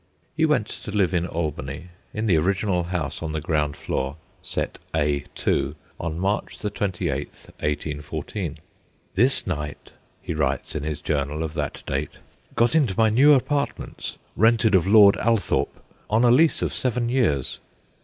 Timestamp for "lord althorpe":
14.87-15.79